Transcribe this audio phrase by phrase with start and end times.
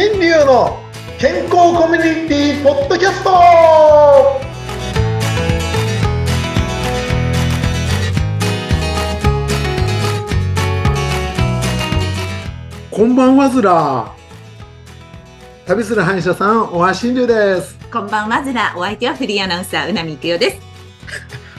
[0.00, 0.78] 新流の
[1.18, 3.30] 健康コミュニティポッドキャスト。
[12.92, 14.14] こんばんはずら
[15.66, 17.76] 旅する歯医者さん大橋新流です。
[17.90, 20.60] こんばんはずらお相手はフリーアナウンサーうなみいくよです。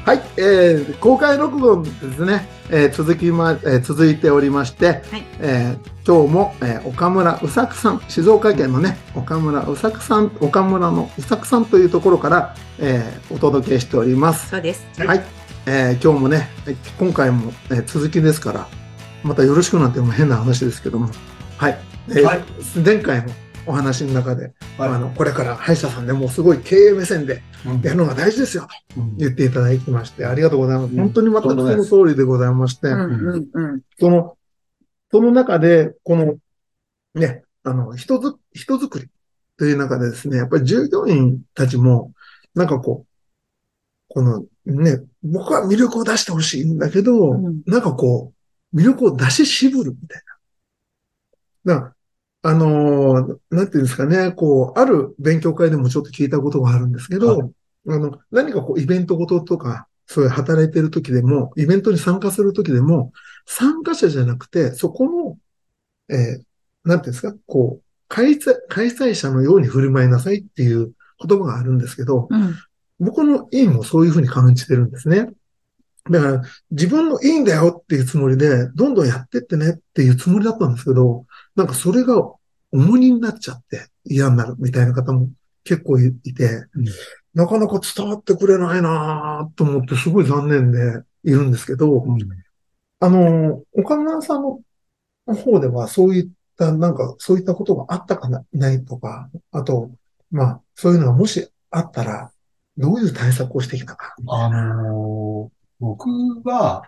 [0.06, 5.26] はい、えー、公開録音ですね、えー、続きま、えー、続いておりまして、はい。
[5.40, 14.50] えー、今日も、えー、岡村うさくさん静岡県のね岡村うさくさん岡村のうさくさんというところから、えー、お届けしております。
[14.50, 14.86] そうです。
[14.98, 15.24] はい、
[15.66, 16.48] えー、今日もね
[17.00, 18.68] 今回も、えー、続きですから
[19.24, 21.10] またよろしくなんても変な話ですけども。
[21.58, 21.78] はい、
[22.10, 22.44] えーはい、
[22.86, 23.34] 前回の
[23.66, 27.42] お話の中で、はい、あのこれから歯医者さんでもすごい経営目線で
[27.84, 28.68] やるのが大事ですよ。
[28.94, 30.96] と言っていただきまして、ありがとうございます。
[30.96, 32.88] 本当にまたその通りでございまして、
[34.00, 34.38] その、
[35.12, 36.38] その中で、この、
[37.16, 39.10] ね、あの、人づ、人づくり
[39.58, 42.14] という中でですね、やっぱり従業員たちも、
[42.56, 43.10] なんかこう、
[44.14, 48.34] このね、僕は魅力を出してほしいんだけど、うん、なんかこ
[48.74, 50.22] う、魅力を出し渋るみたい
[51.66, 51.76] な。
[51.76, 51.96] な
[52.42, 57.50] あのー、なんていうんですかね、こう、ある勉強会でもちょっと聞いたことがあるんですけど、はい、
[57.90, 63.12] あの、何かこう、イベントごととか、そういう働いてる時でも、イベントに参加する時でも、
[63.46, 65.38] 参加者じゃなくて、そこ
[66.10, 66.44] の、えー、
[66.86, 70.94] なんていうんですか、こう、開催、開催者のように振る舞いなさいっていう
[71.26, 72.56] 言葉があるんですけど、うん、
[73.00, 75.30] 僕の委員もそういうふうに感じてるんですね。
[76.10, 81.26] だから、自分のいいんだよっていうつもりで、どんどんやってってねっていうつもりだったんですけど、
[81.60, 82.16] なんかそれが
[82.72, 85.30] 重荷になっちゃって嫌になるみたいな方も
[85.66, 86.86] 結構いて、うん、
[87.34, 92.18] なかなか伝わってくれないなと思ってすごい残念でいるんですけど、うん、
[93.02, 99.92] あの、岡村さんの方ではそういった、なんかそういったことがあったかないとか、あと、
[100.32, 102.32] まあ、そういうのがもしあったら、
[102.78, 104.16] どういう対策をしてきたか。
[104.30, 106.08] あのー、僕
[106.46, 106.84] は、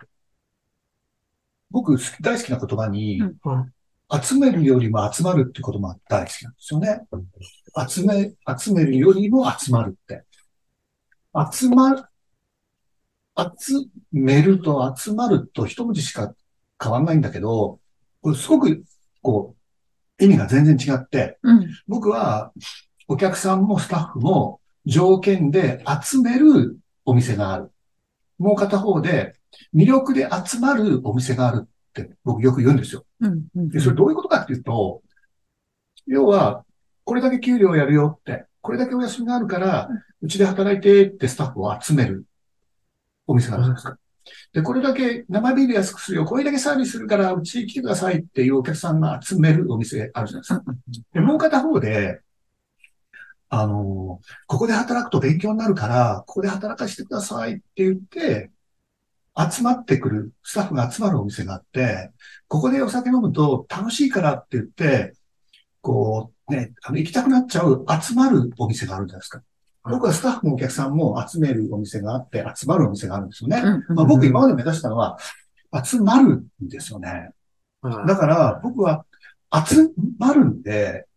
[1.71, 3.73] 僕大好きな言葉に、うん
[4.11, 7.01] 集めるよりも集まるってことも大好きなんですよね。
[7.87, 10.25] 集め、集めるよりも集まるって。
[11.51, 12.03] 集まる、
[13.57, 13.73] 集
[14.11, 16.33] めると集まると一文字しか
[16.81, 17.79] 変わんないんだけど、
[18.21, 18.83] これすごく、
[19.21, 19.55] こ
[20.19, 22.51] う、意味が全然違って、うん、僕は
[23.07, 27.71] お客さんもスタッフも条件で集めるお店がある。
[28.37, 29.35] もう片方で
[29.73, 33.05] 魅力で集まるお店があるって僕よく言うんですよ。
[33.55, 35.01] で、それどういうことかっていうと、
[36.07, 36.65] 要は、
[37.03, 39.89] これだけ給料やるよって、これだけお休みがあるから、
[40.21, 42.25] うちで働いてってスタッフを集める
[43.27, 43.97] お店があるじゃないですか。
[44.53, 50.63] で、これだけ生ビール安くするよ、これだけサービスするから、うちに来てくださいっていうお客さんが集めるお店あるじゃないですか。
[51.13, 52.21] で、もう片方で、
[53.49, 58.51] あの、ここで働くと勉強になるから、ここで働かせてくださいって言って、
[59.37, 62.11] 集まってくる、スタッフが集まるお店があって、
[62.47, 65.13] ここでお酒飲むと楽しいからって言って、
[65.81, 69.41] こうね、あの行きたくなっちゃう集まるお店があるじゃないですか。
[69.83, 73.61] 僕はスタッフもお客さんも集めるお店があって、集まるお店があるんですよね。
[73.89, 75.17] まあ、僕今まで目指したのは、
[75.83, 77.29] 集まるんですよね。
[77.81, 79.05] だから僕は
[79.65, 79.89] 集
[80.19, 81.07] まるんで、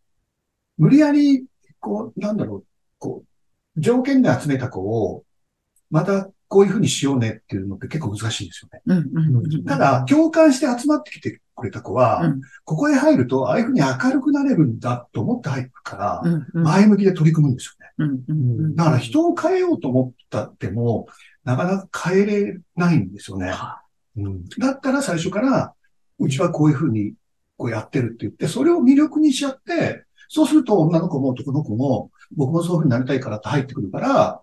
[0.79, 1.45] 無理やり、
[1.79, 2.65] こう、なんだろう、
[2.99, 3.25] こ
[3.77, 5.25] う、条件で集めた子を、
[5.91, 9.65] またこういうふうにしようねっていうのって結構難しいんですよね。
[9.67, 16.23] ただ、共感して集まってきてくれた子は、うん、ここへ入ると、ああいうふうに明るくなれるんだと思って入るから、
[16.53, 18.75] 前向きで取り組むんですよね。
[18.77, 21.09] だから人を変えようと思ったっても、
[21.43, 23.53] なかなか変えれないんですよね。
[24.17, 25.75] うん、だったら最初から、
[26.21, 27.15] うちはこういうふうに
[27.57, 34.41] こうやってるって言って、それを魅力にしちゃって、そうすると女の子も男の子も、僕もそういうふうになりたいからって入ってくるから、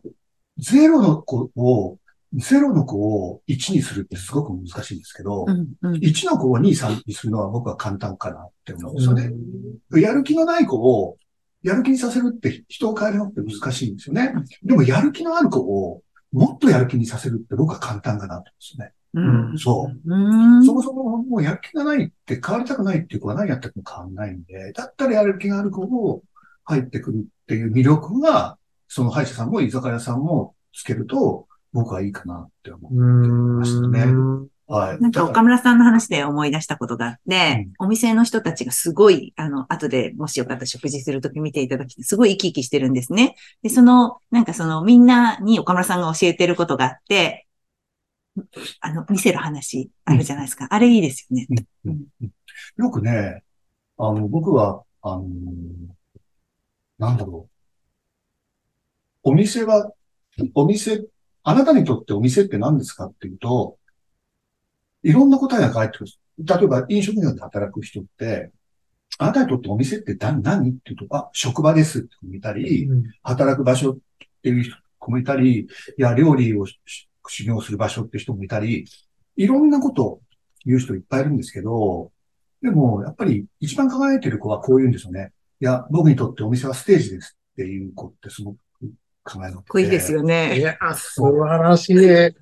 [0.57, 1.97] ゼロの子を、
[2.33, 9.31] ゼロの子を1にするってすごく難しいんですけど、うんうん、1の子を2、3にするのは僕は簡単かなって思うんですよね。
[10.01, 11.17] やる気のない子を、
[11.61, 14.33] やる気にさせるって人を変えるのって難しいんですよね。
[14.63, 16.01] でもやる気のある子を
[16.31, 18.93] もっとやる気にさせるって僕は簡単かなと思うんですよね。
[19.13, 20.66] うん、そう、うん。
[20.66, 26.23] そもそももうやる気がないって変わりたくないっていう子は何やっても変わんないんで、だったらやる気がある子を
[26.63, 28.57] 入ってくるっていう魅力が、
[28.87, 34.06] その歯医者さんも居酒屋さんもつけると、僕はいいかなって思いましたね。
[34.68, 35.02] はい。
[35.02, 43.35] なんか岡村さんの話で思い出したことがあって、うん、お店の人たちがすごい、あの、後でもしよかったら食事するとき見ていただきて、すごい生き生きしてるんですね。
[43.64, 47.47] で、その、なんかそのみんなに岡村さんが教えてることがあって、
[48.79, 50.66] あの、見せる話あるじゃないですか。
[50.66, 51.47] うん、あれいいですよね、
[51.85, 52.06] うん。
[52.78, 53.44] よくね、
[53.97, 55.26] あの、僕はあのー、
[57.00, 57.50] なんだろ
[59.23, 59.29] う。
[59.32, 59.91] お店は、
[60.53, 61.06] お店、
[61.43, 63.78] あなたにとってお店って何ですかっていうと、
[65.03, 66.11] いろんな答えが返ってくる。
[66.40, 68.52] 例えば飲食業で働く人って、
[69.17, 73.97] あなたにとってお店って何何っていうと、あ、職場ですって子もいたり、うん、働く場所っ
[74.41, 75.67] ていう子もいたり、い
[75.97, 76.66] や、料理を
[77.28, 78.85] 修行する場所って人もいたり、
[79.35, 80.22] いろんなことを
[80.66, 82.11] 言う人いっぱいいるんですけど、
[82.61, 85.32] でも、やっぱり一番輝いてる子はこう言うんですよね。
[85.59, 88.58] いや、僕にとってお店はステージですっていう子ってすごく
[89.23, 90.58] 考えがかっこいいですよね。
[90.58, 91.96] いや、素晴らしい。
[91.96, 92.34] ね、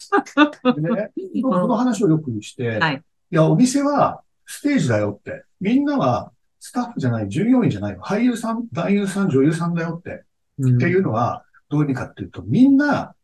[1.41, 2.95] この話をよくして、はい、
[3.31, 5.43] いや、お店はステージだよって。
[5.59, 10.23] みんなはスタッフじゃない、従業員じゃない、俳優さん、男優さん、女優さんだよって。
[10.59, 13.15] うん、っていうのは、どういう意味かっていうと、みんな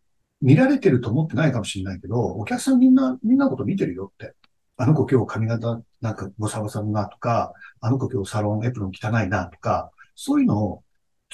[0.41, 4.33] 見られてると思ってないかもしれないけど、お客さんみんな、みんなのこと見てるよって。
[4.77, 10.83] あの子今日髪型なんかボサボサだなとか、あの子今日サロンエプロン汚いなとか、そういうのを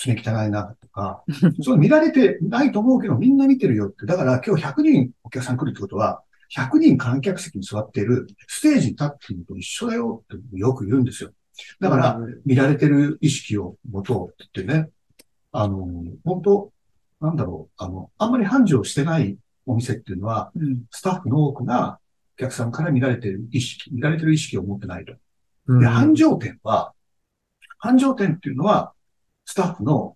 [0.01, 1.24] 爪汚いなとか、
[1.62, 4.07] そう見られてないと思うけどみんな見てるよって。
[4.07, 6.24] だから今日100人お客さん来るってことは、
[6.56, 11.31] 100人観客席に座っているステージに立っているのと一緒だよってよく言うんですよ。
[11.80, 14.89] だから、見られてる意識を持とうって言ってね、
[15.51, 15.88] あの、
[16.25, 16.71] 本当
[17.19, 22.00] なんだろう、あの、あんまり繁盛してないお店っていうのは、うん、スタッフの多くが
[22.38, 25.13] お客さんから見られてる意識、見られてる意識を持ってないと。
[25.80, 26.94] で、繁盛店は、
[27.77, 28.94] 繁盛店っていうのは、
[29.51, 30.15] スタッフの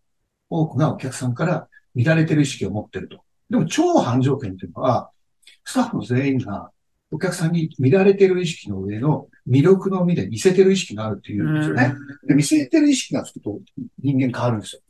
[0.49, 3.19] 多くがお客さんから見られてる意識を持ってると。
[3.49, 5.11] でも、超繁盛店っていうのは、
[5.65, 6.71] スタッフの全員が
[7.11, 11.95] お客さんに見られてる意識の上の魅力のみで見せてる意識があるっていうんですよね。
[12.25, 13.59] で、見せてる意識がつくと
[14.01, 14.81] 人間変わるんですよ。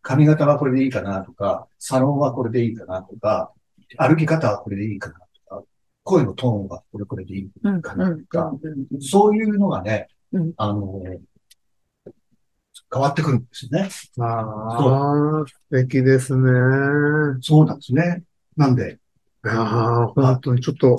[0.00, 3.52] 髪型はこれでいいかなとか、サロンはこれでいいかなとか、
[3.98, 5.62] 歩き方はこれでいいかなとか、
[6.04, 7.50] 声のトーンはこれこれでいい
[7.82, 8.50] かなとか、
[8.98, 10.08] そういうのがね、
[10.56, 11.02] あの、
[12.92, 13.88] 変わってくるんですよね。
[14.18, 16.50] ああ、素敵ですね。
[17.40, 18.24] そうなんですね。
[18.56, 18.98] なんで。
[19.44, 20.98] ああ、本当にちょっと、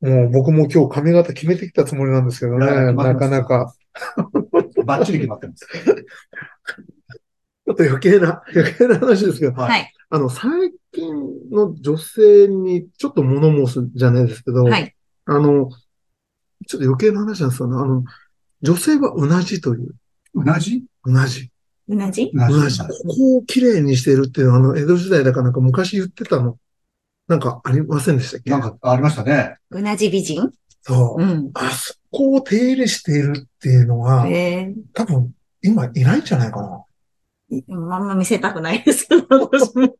[0.00, 3.74] もう僕も今日髪型決めてきたつもりなんですけどね、なかなか。
[4.84, 5.66] バッチリ決まってます。
[7.70, 9.92] ょっと余計な、余計な話ですけど、はい。
[10.10, 14.94] あの、最近の女性にちょっと物申すじゃないですけど、はい。
[15.26, 15.70] あの、
[16.66, 17.76] ちょっと余計な話なんですよね。
[17.76, 18.04] あの、
[18.62, 19.94] 女性はうなじという。
[20.34, 20.84] うなじ？
[21.04, 21.50] うなじ。
[21.88, 22.30] うなじ？
[22.32, 22.78] うなじ。
[22.80, 26.58] ここをきれいにしてるっていうのは、あの、江戸時代だかなんか昔言ってたの。
[27.28, 28.50] なんかありませんでしたっけ？
[28.50, 29.56] なんかありましたね。
[29.70, 30.50] うなじ美人？
[30.82, 31.22] そう。
[31.22, 31.50] うん。
[31.54, 35.32] あそこを手入れしているっていうのは、えー、多分
[35.62, 36.84] 今いないんじゃないかな。
[37.68, 39.94] あんま見せたくないですけど、私も。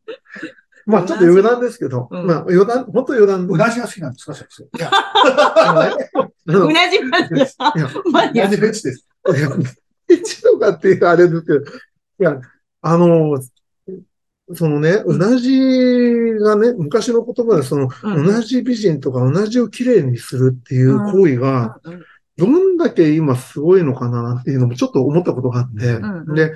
[0.85, 3.45] まあ、ちょっと余談ですけど、うん、まあ、余談、本当余談。
[3.47, 4.63] うなじが好きなんですか、先生？
[4.77, 4.91] いや、
[6.47, 6.99] うなじ。
[7.03, 8.45] マニア。
[8.45, 9.05] うなじフェチです。
[10.11, 11.63] いや、フェチとかっていうあれですけど、い
[12.19, 12.41] や、
[12.81, 13.41] あの、
[14.53, 15.59] そのね、うなじ
[16.39, 21.79] がね、昔の言葉でその、うなじ美人とかうなじをきれいにするっていう行為が、
[22.37, 25.99] どんだけ今すごいのかなっていうのもちょっと思ったことがあって、
[26.33, 26.53] で、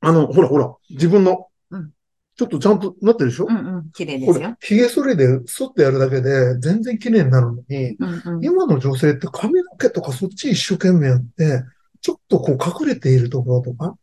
[0.00, 1.48] あの、ほらほら、自分の、
[2.36, 3.46] ちょっとちゃんとなってるでしょ？
[3.48, 4.56] うんうん、綺麗ですよ。
[4.58, 11.62] 髭剃りで剃ってやるだけで全然綺麗になるのに、うんうん、今の女性って髪の毛とかそっち一生懸命やって、
[12.04, 13.96] ちょっとこう隠れているところとか、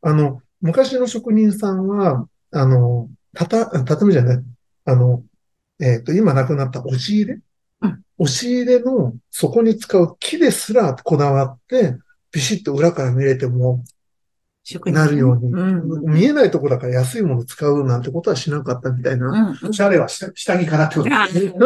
[0.00, 4.44] あの、昔の職人さんは、あの、たた、畳じゃない、
[4.86, 5.22] あの、
[5.78, 7.40] えっ、ー、と、今亡くなった押し入れ、
[7.82, 11.98] うん、押し入れの底に使う木ですらこだわって、
[12.32, 13.84] ビシッと裏から見れても、
[14.86, 19.56] なるように、うん、見えないとこだから安いもの使うなんてことはしなかったみたいな。
[19.62, 21.10] うん、おしゃれは下着からってこと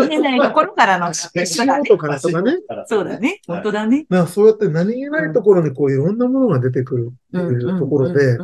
[0.08, 2.18] 見えないところからの 仕事から。
[2.18, 2.56] とかね。
[2.86, 3.40] そうだね。
[3.46, 4.06] 本当だね。
[4.28, 8.38] そうやって何気ないところにこういろんなものが出てくるっていうところで、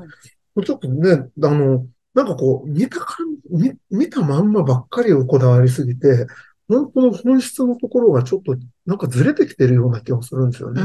[0.65, 6.27] ちょっとね、あの、なんかこう、見た感じ、見たまんまばっかりをこだわりすぎて、
[6.69, 8.57] 本当の本質のところがちょっと
[8.87, 10.83] なんかずれてきてるような気もするんですよね。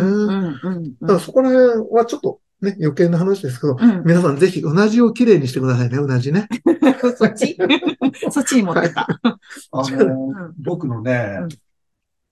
[1.01, 6.47] だからそこら辺はちょっとね、余計な話ですけど、うん、皆さんぜひうなじをきれいにしてくださいね、うなじね。
[7.15, 7.57] そっち？
[8.31, 9.07] そっちに持ってた。
[9.23, 9.37] あ
[9.71, 11.37] の、僕のね、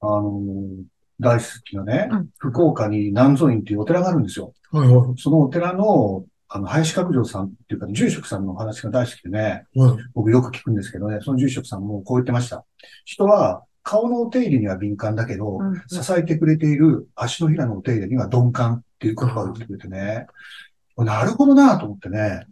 [0.01, 0.41] あの、
[1.19, 4.53] 大好きなね、福岡に南蔵院っていうお寺があるんですよ。
[4.71, 9.65] はいはい、そのお寺の、あの、林閣城さんっていうか、住職さんのお話が大好きでね、
[10.13, 12.65] 僕よく聞くんですけどね、その住職さんもこう言ってました。
[13.05, 20.25] 人は顔のお手入れには敏感だけど、うん、支えてくれている足のひらのお手入れには鈍感っていう言葉を言ってくれてね。
[20.97, 22.47] なるほどなと思ってね。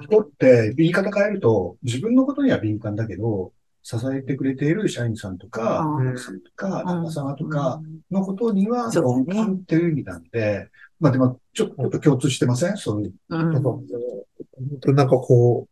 [0.00, 10.68] 人って言い方変えると、自分のことには敏感だけど、支えてくれている社員さんとか、お客さんとか、旦那様とかのことには、共感っていう意味なんで、
[11.00, 12.76] まあでも、ちょっと共通してません？
[12.76, 13.14] そういう。
[13.30, 15.69] うん、なんかこう、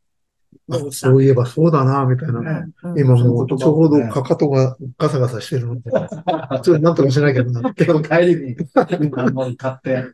[0.90, 2.40] そういえばそうだな、みたいな。
[2.40, 7.61] ね、今もうちょうどかかとがガサガサしてるので、ちょっとなんとかしなきゃな。
[7.61, 10.05] 今日帰りに買って。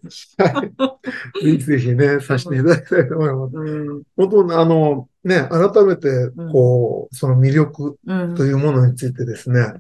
[1.59, 4.05] ぜひね、させていただきたいと思います。
[4.17, 7.99] 本当あの、ね、改めて、こう、その魅力
[8.37, 9.75] というものについてですね、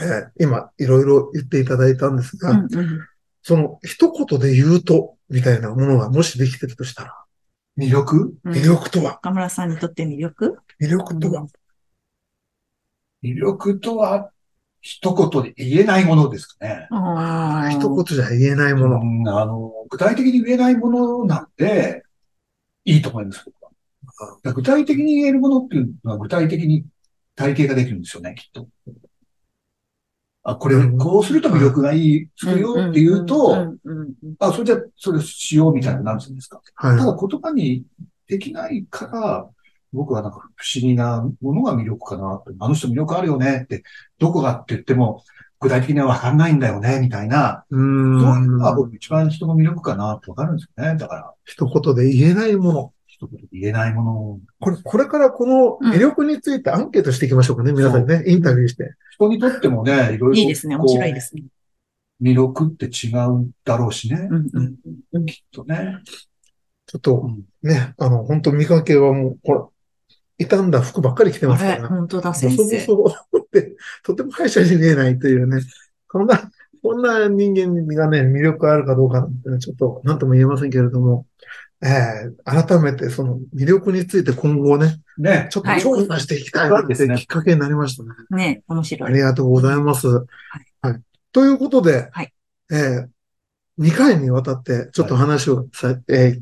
[0.00, 2.64] えー、今、いろいろ言っていただいたんですが、
[3.42, 7.14] その一言で言うと、みたいなものがもしできてるとしたら、
[7.78, 8.36] 魅力？
[8.44, 9.14] 魅力とは？
[9.18, 10.58] 岡村さんにとって魅力？
[10.80, 11.46] 魅力とは、
[13.22, 14.30] 魅力とは、
[14.80, 16.88] 一言で言えないものですかね。
[17.70, 19.28] 一言じゃ言えないもの、うん。
[19.28, 22.02] あの、具体的に言えないものなんで、
[22.84, 23.44] いいと思います、
[24.54, 26.84] 具体的に言えるものっていうのは具体的に
[27.34, 28.68] 体系ができるんですよね、きっと。
[30.42, 33.74] あ、これ、こうすると魅力がいい、するよって言うと、
[34.38, 36.60] あ、それじゃ、それしようみたいななるんですか。
[36.74, 37.84] はい、ただ言葉に
[38.26, 39.48] できないから、
[39.92, 42.42] 僕はなんか不思議なものが魅力かな。
[42.60, 43.82] あの人魅力あるよねって、
[44.18, 45.22] どこがって言っても、
[45.60, 47.64] 具体的にはわかんないんだよね、みたいな。
[47.70, 48.20] うん。
[48.20, 50.96] そういうのが僕一番人の魅力かなってわかるんですよね。
[50.98, 51.32] だから。
[51.44, 52.92] 一言で言えないもの。
[53.18, 54.40] 一言で言えないもの。
[54.60, 58.94] これ、これからこの魅力についてアンケートしていきましょうかね、うん、皆さんね、インタビューして。
[59.10, 60.34] 人にとってもね、いろいろ。
[60.34, 61.42] いいですね、面白いですね。
[62.22, 64.28] 魅力って違うだろうしね。
[64.30, 64.74] うんうん
[65.12, 65.98] うん、きっとね。
[66.86, 67.30] ちょっと、
[67.62, 69.66] ね、あの、本当見かけはもう、ほら、
[70.38, 71.88] 傷んだ服ばっかり着てますから。
[71.88, 72.80] 本当だ、先生。
[72.80, 75.60] そうそうって、とても歯医者に見えないというね。
[76.08, 76.50] こんな、
[76.82, 81.26] こんな人間がね、魅力あるかどうかなんて、ちょっと何とも言えませんけれども、
[81.80, 88.10] えー、改めてその魅力について今後ね、ね、ちょっと調査していきたいなってきっかけになりましたね。
[88.30, 89.10] ね、面白い。
[89.10, 90.08] ありがとうございます。
[90.08, 90.26] はい。
[90.82, 91.00] はい、
[91.32, 92.32] ということで、はい、
[92.72, 93.08] えー、
[93.78, 96.40] 2回にわたってちょっと話をさ、はい、えー、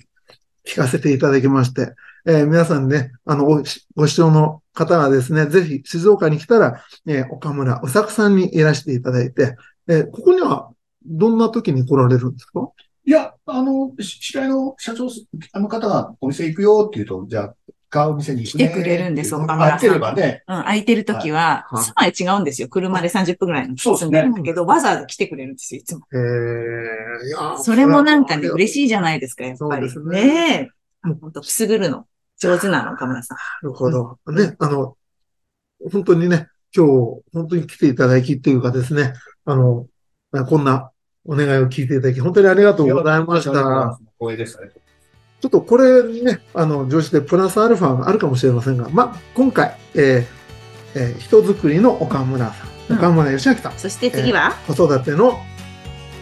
[0.70, 1.92] 聞かせていただきまして、
[2.26, 3.62] えー、皆さんね、あのご、
[3.94, 9.56] ご視聴の方がですね、ぜひ静岡に来たら、えー、岡村うさくさんにいらしていただいて、
[9.88, 10.70] えー、ここには
[11.04, 12.68] どんな時に来られるんですか？
[13.06, 15.08] いや、あの、知り合いの社長、
[15.52, 17.54] あの方がお店行くよって言うと、じゃあ、
[17.88, 18.44] 買う店に。
[18.44, 19.78] 来てくれるんです、岡村さん。
[19.78, 20.42] 空いてればね。
[20.48, 22.68] うん、空いてる時は、住まい違うんですよ。
[22.68, 26.00] 車で30分くらいの住んでるんだけど、わざわざ来てくれるんですよ、いつも。
[26.12, 27.28] へえ。
[27.28, 29.88] いやそれもなんかね、嬉しいじゃないですか、やっぱり。
[29.88, 30.36] そうですね。
[30.64, 30.70] ね
[31.20, 32.06] 本当くすぐるの。
[32.38, 33.36] 上手なの、岡村さん。
[33.36, 34.18] なるほど。
[34.32, 34.96] ね、あの、
[35.92, 39.12] 本当にね、今日、本当に来ていただきっていうかですね、
[39.44, 39.86] あの、
[40.48, 40.90] こんな
[41.26, 43.98] お願いを聞いていただき、本当にありがとうございました。
[44.18, 44.70] 光栄でしたね。
[45.40, 53.72] ちょっとこれにね、あの、上司でプラスアルファがあるかもしれませんが、まあ、今回、えー、えー、人づくりの岡村さん、うん、岡村義明さん。
[53.76, 55.38] そして次は、えー、子育ての、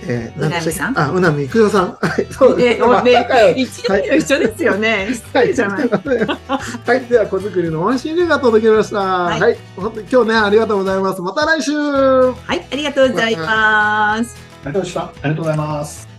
[0.06, 1.98] えー、うなみさんあ、うなみくよさん。
[2.02, 2.80] はい、そうです。
[2.80, 5.08] えー、ね、一応一緒ですよね。
[5.32, 5.88] はい、じゃない。
[5.88, 8.98] はい、では、子作りのワンシーンレが届けました。
[8.98, 11.22] はい、はい、本当に今日ね、ありがとうございます。
[11.22, 11.72] また来週。
[11.72, 14.43] はい、ありがとうございます。
[14.64, 15.02] ありがとうございました。
[15.02, 16.13] ありがとうございます。